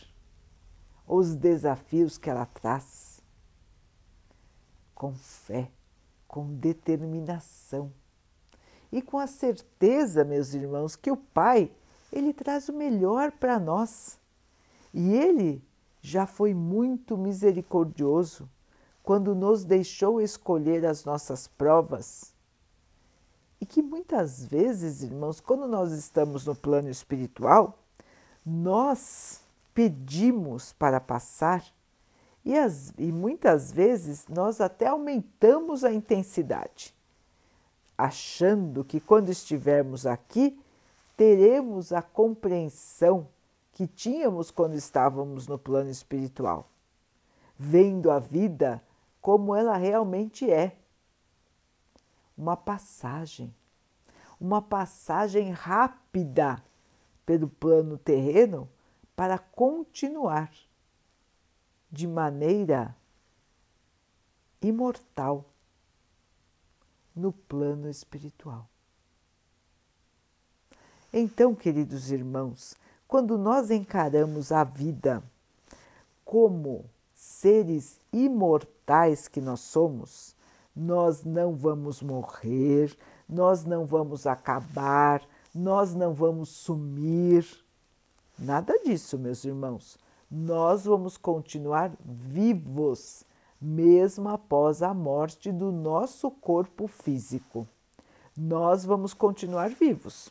os 1.05 1.35
desafios 1.35 2.17
que 2.17 2.31
ela 2.31 2.47
traz 2.47 3.21
com 4.95 5.13
fé 5.17 5.69
com 6.29 6.55
determinação 6.55 7.93
e 8.93 9.03
com 9.03 9.19
a 9.19 9.27
certeza, 9.27 10.25
meus 10.25 10.55
irmãos, 10.55 10.95
que 10.95 11.11
o 11.11 11.17
Pai, 11.17 11.73
ele 12.13 12.33
traz 12.33 12.69
o 12.69 12.73
melhor 12.73 13.33
para 13.33 13.59
nós. 13.59 14.17
E 14.95 15.13
ele 15.13 15.61
já 16.01 16.25
foi 16.25 16.55
muito 16.55 17.19
misericordioso 17.19 18.49
quando 19.03 19.35
nos 19.35 19.65
deixou 19.65 20.21
escolher 20.21 20.87
as 20.87 21.05
nossas 21.05 21.49
provas 21.49 22.36
E 23.61 23.67
que 23.67 23.83
muitas 23.83 24.45
vezes, 24.45 25.03
irmãos, 25.03 25.41
quando 25.41 25.67
nós 25.67 25.93
estamos 25.93 26.47
no 26.47 26.55
plano 26.55 26.91
espiritual, 26.91 27.79
nós 28.45 29.41
pedimos 29.75 30.73
para 30.73 31.01
passar 31.01 31.65
e, 32.47 32.57
as, 32.57 32.95
e 32.97 33.11
muitas 33.11 33.73
vezes 33.73 34.27
nós 34.29 34.61
até 34.61 34.87
aumentamos 34.87 35.83
a 35.83 35.93
intensidade, 35.93 36.95
achando 37.99 38.85
que 38.85 39.01
quando 39.01 39.31
estivermos 39.31 40.07
aqui 40.07 40.57
teremos 41.17 41.93
a 41.93 42.01
compreensão 42.01 43.27
que 43.73 43.87
tínhamos 43.87 44.53
quando 44.53 44.75
estávamos 44.75 45.49
no 45.49 45.59
plano 45.59 45.91
espiritual, 45.91 46.69
vendo 47.59 48.13
a 48.13 48.21
vida 48.21 48.81
como 49.21 49.57
ela 49.57 49.77
realmente 49.77 50.49
é. 50.49 50.77
Uma 52.37 52.57
passagem, 52.57 53.55
uma 54.39 54.61
passagem 54.61 55.51
rápida 55.51 56.63
pelo 57.25 57.49
plano 57.49 57.97
terreno 57.97 58.69
para 59.17 59.39
continuar 59.39 60.53
de 61.91 62.07
maneira 62.07 62.95
imortal 64.61 65.45
no 67.15 67.33
plano 67.33 67.89
espiritual. 67.89 68.69
Então, 71.13 71.55
queridos 71.55 72.11
irmãos, 72.11 72.77
quando 73.09 73.39
nós 73.39 73.71
encaramos 73.71 74.53
a 74.53 74.63
vida 74.63 75.23
como 76.25 76.85
seres 77.15 77.99
imortais 78.13 79.27
que 79.27 79.41
nós 79.41 79.61
somos, 79.61 80.36
nós 80.77 81.25
não 81.25 81.57
vamos 81.57 82.03
morrer, 82.03 82.95
nós 83.27 83.65
não 83.65 83.87
vamos 83.87 84.27
acabar, 84.27 85.23
nós 85.55 85.95
não 85.95 86.13
vamos 86.13 86.51
sumir. 86.51 87.47
Nada 88.39 88.79
disso, 88.85 89.19
meus 89.19 89.43
irmãos. 89.45 89.99
Nós 90.31 90.85
vamos 90.85 91.17
continuar 91.17 91.93
vivos, 92.05 93.25
mesmo 93.61 94.29
após 94.29 94.83
a 94.83 94.93
morte 94.93 95.51
do 95.51 95.73
nosso 95.73 96.31
corpo 96.31 96.87
físico. 96.87 97.67
Nós 98.37 98.85
vamos 98.85 99.15
continuar 99.15 99.71
vivos. 99.71 100.31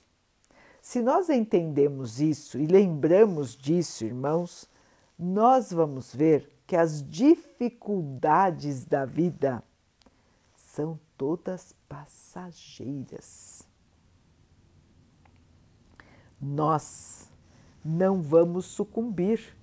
Se 0.79 1.01
nós 1.01 1.29
entendemos 1.29 2.21
isso 2.21 2.59
e 2.59 2.67
lembramos 2.67 3.55
disso, 3.55 4.05
irmãos, 4.05 4.69
nós 5.17 5.71
vamos 5.71 6.13
ver 6.13 6.47
que 6.67 6.75
as 6.75 7.01
dificuldades 7.09 8.85
da 8.85 9.05
vida 9.05 9.63
são 10.75 10.99
todas 11.17 11.73
passageiras. 11.87 13.65
Nós 16.41 17.31
não 17.83 18.21
vamos 18.21 18.65
sucumbir, 18.65 19.55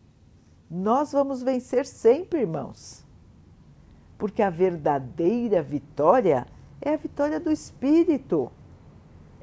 nós 0.71 1.13
vamos 1.13 1.43
vencer 1.43 1.85
sempre, 1.85 2.41
irmãos, 2.41 3.05
porque 4.17 4.41
a 4.41 4.49
verdadeira 4.49 5.63
vitória 5.63 6.47
é 6.81 6.95
a 6.95 6.97
vitória 6.97 7.39
do 7.39 7.53
Espírito. 7.53 8.51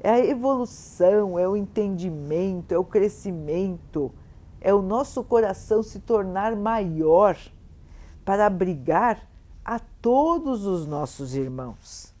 É 0.02 0.10
a 0.10 0.26
evolução, 0.26 1.38
é 1.38 1.46
o 1.46 1.54
entendimento, 1.54 2.72
é 2.72 2.78
o 2.78 2.84
crescimento, 2.84 4.12
é 4.60 4.74
o 4.74 4.82
nosso 4.82 5.22
coração 5.22 5.82
se 5.82 6.00
tornar 6.00 6.56
maior 6.56 7.36
para 8.24 8.46
abrigar 8.46 9.29
todos 10.00 10.64
os 10.64 10.86
nossos 10.86 11.34
irmãos. 11.34 12.14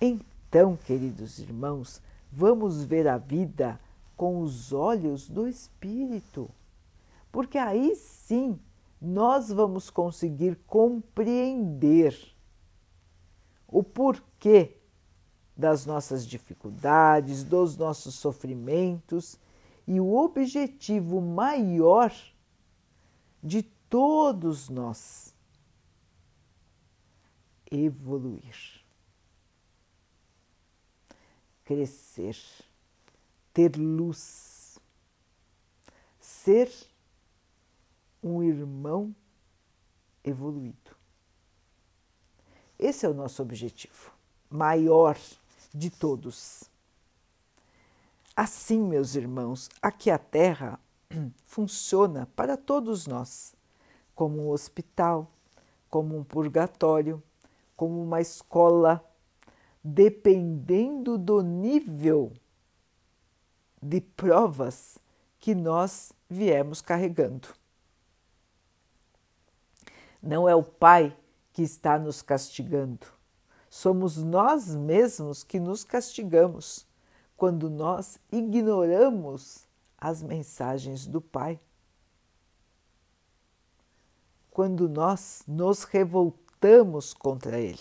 Então, 0.00 0.76
queridos 0.76 1.38
irmãos, 1.38 2.00
vamos 2.30 2.84
ver 2.84 3.08
a 3.08 3.16
vida 3.16 3.80
com 4.16 4.40
os 4.40 4.72
olhos 4.72 5.28
do 5.28 5.48
Espírito, 5.48 6.50
porque 7.30 7.56
aí 7.56 7.96
sim 7.96 8.58
nós 9.00 9.48
vamos 9.48 9.90
conseguir 9.90 10.58
compreender 10.66 12.16
o 13.66 13.82
porquê 13.82 14.76
das 15.56 15.86
nossas 15.86 16.26
dificuldades, 16.26 17.42
dos 17.42 17.76
nossos 17.76 18.14
sofrimentos 18.14 19.38
e 19.86 19.98
o 19.98 20.14
objetivo 20.14 21.20
maior 21.20 22.12
de 23.42 23.62
todos 23.88 24.68
nós 24.68 25.31
evoluir, 27.72 28.82
crescer, 31.64 32.36
ter 33.52 33.76
luz, 33.76 34.78
ser 36.20 36.70
um 38.22 38.42
irmão 38.42 39.14
evoluído. 40.22 40.76
Esse 42.78 43.06
é 43.06 43.08
o 43.08 43.14
nosso 43.14 43.40
objetivo 43.40 44.12
maior 44.50 45.16
de 45.72 45.88
todos. 45.88 46.64
Assim, 48.36 48.78
meus 48.78 49.14
irmãos, 49.14 49.70
aqui 49.80 50.10
a 50.10 50.18
Terra 50.18 50.78
funciona 51.44 52.28
para 52.36 52.56
todos 52.56 53.06
nós 53.06 53.54
como 54.14 54.42
um 54.42 54.50
hospital, 54.50 55.30
como 55.88 56.16
um 56.16 56.24
purgatório, 56.24 57.22
como 57.82 58.00
uma 58.00 58.20
escola, 58.20 59.04
dependendo 59.82 61.18
do 61.18 61.42
nível 61.42 62.32
de 63.82 64.00
provas 64.00 64.98
que 65.40 65.52
nós 65.52 66.12
viemos 66.30 66.80
carregando. 66.80 67.48
Não 70.22 70.48
é 70.48 70.54
o 70.54 70.62
Pai 70.62 71.16
que 71.52 71.62
está 71.62 71.98
nos 71.98 72.22
castigando, 72.22 73.04
Somos 73.68 74.16
nós 74.16 74.76
mesmos 74.76 75.42
que 75.42 75.58
nos 75.58 75.82
castigamos 75.82 76.86
quando 77.36 77.68
nós 77.68 78.16
ignoramos 78.30 79.66
as 79.98 80.22
mensagens 80.22 81.04
do 81.04 81.20
Pai. 81.20 81.58
Quando 84.52 84.88
nós 84.88 85.42
nos 85.48 85.82
revoltamos 85.82 86.41
contra 87.18 87.58
Ele. 87.58 87.80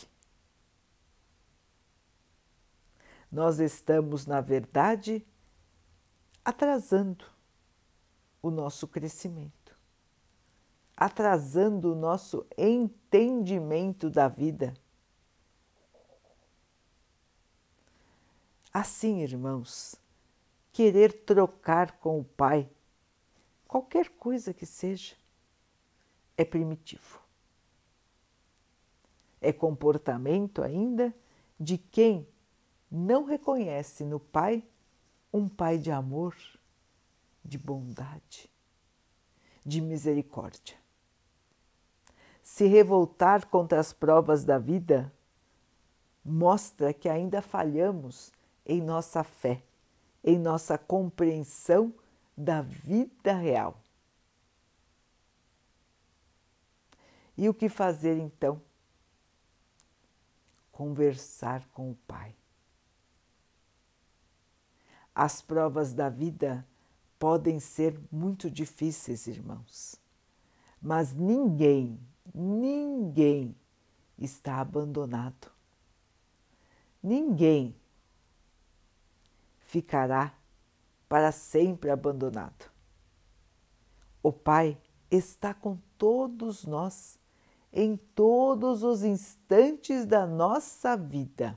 Nós 3.32 3.60
estamos, 3.60 4.26
na 4.26 4.41
verdade, 4.41 5.26
atrasando 6.44 7.26
o 8.41 8.50
nosso 8.50 8.88
crescimento, 8.88 9.78
atrasando 10.98 11.94
o 11.94 11.96
nosso 11.96 12.46
entendimento 12.58 14.10
da 14.10 14.28
vida 14.28 14.74
Assim, 18.74 19.20
irmãos, 19.20 19.98
querer 20.72 21.26
trocar 21.26 22.00
com 22.00 22.22
o 22.22 22.24
Pai, 22.24 22.70
qualquer 23.67 24.08
coisa 24.12 24.54
que 24.54 24.65
seja, 24.65 25.13
é 26.38 26.46
primitivo. 26.46 27.20
É 29.41 29.51
comportamento 29.51 30.62
ainda 30.62 31.13
de 31.60 31.77
quem 31.77 32.27
não 32.89 33.25
reconhece 33.25 34.06
no 34.06 34.19
Pai 34.19 34.63
um 35.34 35.49
Pai 35.49 35.77
de 35.77 35.89
amor, 35.91 36.36
de 37.43 37.58
bondade, 37.58 38.49
de 39.65 39.82
misericórdia. 39.82 40.77
Se 42.43 42.67
revoltar 42.67 43.47
contra 43.47 43.80
as 43.80 43.93
provas 43.93 44.43
da 44.43 44.60
vida 44.60 45.12
mostra 46.23 46.93
que 46.93 47.10
ainda 47.10 47.41
falhamos 47.41 48.32
em 48.65 48.82
nossa 48.82 49.23
fé, 49.23 49.63
em 50.23 50.38
nossa 50.38 50.77
compreensão 50.77 51.93
da 52.38 52.62
vida 52.62 53.34
real. 53.34 53.82
E 57.38 57.49
o 57.49 57.54
que 57.54 57.69
fazer 57.69 58.17
então? 58.17 58.62
Conversar 60.71 61.67
com 61.69 61.91
o 61.91 61.95
Pai. 62.07 62.36
As 65.13 65.41
provas 65.41 65.93
da 65.93 66.10
vida 66.10 66.65
podem 67.19 67.60
ser 67.60 67.99
muito 68.12 68.49
difíceis, 68.49 69.27
irmãos, 69.27 70.01
mas 70.81 71.13
ninguém, 71.13 71.99
ninguém 72.34 73.55
está 74.17 74.60
abandonado. 74.60 75.51
Ninguém 77.03 77.75
ficará 79.60 80.34
para 81.07 81.31
sempre 81.31 81.91
abandonado. 81.91 82.71
O 84.23 84.31
Pai 84.31 84.77
está 85.10 85.53
com 85.53 85.77
todos 85.97 86.65
nós 86.65 87.19
em 87.71 87.95
todos 87.95 88.84
os 88.84 89.03
instantes 89.03 90.05
da 90.05 90.27
nossa 90.27 90.95
vida. 90.97 91.55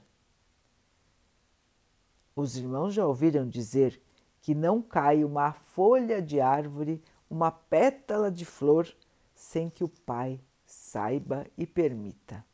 Os 2.37 2.57
irmãos 2.57 2.93
já 2.93 3.07
ouviram 3.07 3.49
dizer 3.49 4.01
que 4.41 4.55
não 4.55 4.83
cai 4.83 5.25
uma 5.25 5.53
folha 5.53 6.21
de 6.21 6.41
árvore, 6.41 7.03
uma 7.31 7.51
pétala 7.51 8.31
de 8.31 8.45
flor, 8.45 8.87
sem 9.35 9.71
que 9.71 9.83
o 9.83 9.89
Pai 9.89 10.41
saiba 10.67 11.47
e 11.57 11.67
permita. 11.67 12.45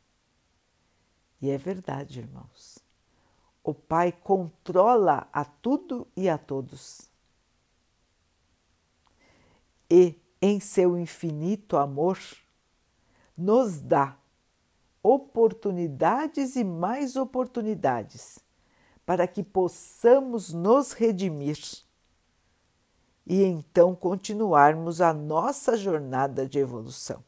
E 1.41 1.51
é 1.51 1.57
verdade, 1.57 2.21
irmãos. 2.21 2.79
O 3.63 3.75
Pai 3.75 4.13
controla 4.13 5.29
a 5.33 5.45
tudo 5.45 6.07
e 6.17 6.29
a 6.29 6.39
todos. 6.39 7.11
E, 9.91 10.15
em 10.41 10.61
seu 10.61 10.97
infinito 10.97 11.77
amor, 11.77 12.19
nos 13.41 13.81
dá 13.81 14.19
oportunidades 15.03 16.57
e 16.57 16.63
mais 16.63 17.17
oportunidades 17.17 18.39
para 19.07 19.27
que 19.27 19.43
possamos 19.43 20.53
nos 20.53 20.93
redimir 20.93 21.59
e 23.27 23.43
então 23.43 23.95
continuarmos 23.95 25.01
a 25.01 25.15
nossa 25.15 25.77
jornada 25.77 26.47
de 26.47 26.59
evolução. 26.59 27.25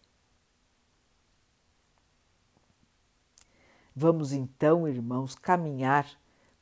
Vamos 3.97 4.33
então, 4.33 4.87
irmãos, 4.87 5.35
caminhar 5.35 6.07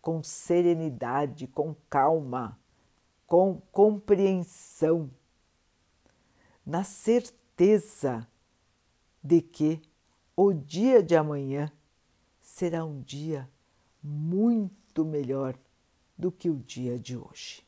com 0.00 0.22
serenidade, 0.22 1.46
com 1.46 1.74
calma, 1.88 2.58
com 3.26 3.60
compreensão, 3.72 5.10
na 6.64 6.84
certeza 6.84 8.26
de 9.22 9.40
que 9.40 9.80
o 10.36 10.52
dia 10.52 11.02
de 11.02 11.14
amanhã 11.14 11.70
será 12.40 12.84
um 12.84 13.00
dia 13.02 13.48
muito 14.02 15.04
melhor 15.04 15.58
do 16.16 16.32
que 16.32 16.48
o 16.48 16.56
dia 16.56 16.98
de 16.98 17.16
hoje. 17.16 17.64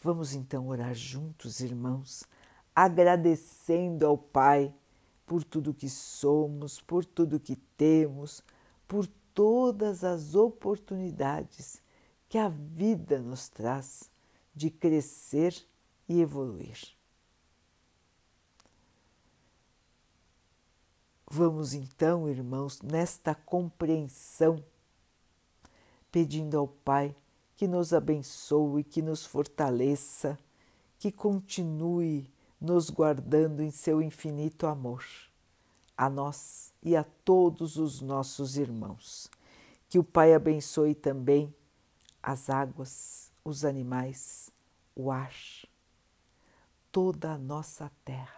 Vamos 0.00 0.32
então 0.32 0.68
orar 0.68 0.94
juntos, 0.94 1.60
irmãos, 1.60 2.24
agradecendo 2.74 4.06
ao 4.06 4.16
Pai 4.16 4.72
por 5.26 5.42
tudo 5.42 5.74
que 5.74 5.88
somos, 5.88 6.80
por 6.80 7.04
tudo 7.04 7.40
que 7.40 7.56
temos, 7.76 8.42
por 8.86 9.06
todas 9.34 10.04
as 10.04 10.34
oportunidades 10.34 11.82
que 12.28 12.38
a 12.38 12.48
vida 12.48 13.20
nos 13.20 13.48
traz 13.48 14.10
de 14.54 14.70
crescer 14.70 15.54
e 16.08 16.20
evoluir. 16.20 16.97
Vamos 21.30 21.74
então, 21.74 22.26
irmãos, 22.26 22.80
nesta 22.80 23.34
compreensão, 23.34 24.64
pedindo 26.10 26.56
ao 26.56 26.66
Pai 26.66 27.14
que 27.54 27.68
nos 27.68 27.92
abençoe, 27.92 28.82
que 28.82 29.02
nos 29.02 29.26
fortaleça, 29.26 30.38
que 30.98 31.12
continue 31.12 32.32
nos 32.58 32.88
guardando 32.88 33.60
em 33.62 33.70
seu 33.70 34.00
infinito 34.00 34.66
amor, 34.66 35.04
a 35.94 36.08
nós 36.08 36.72
e 36.82 36.96
a 36.96 37.04
todos 37.04 37.76
os 37.76 38.00
nossos 38.00 38.56
irmãos. 38.56 39.30
Que 39.86 39.98
o 39.98 40.04
Pai 40.04 40.32
abençoe 40.32 40.94
também 40.94 41.54
as 42.22 42.48
águas, 42.48 43.30
os 43.44 43.66
animais, 43.66 44.50
o 44.96 45.10
ar, 45.10 45.34
toda 46.90 47.32
a 47.32 47.38
nossa 47.38 47.92
terra. 48.02 48.37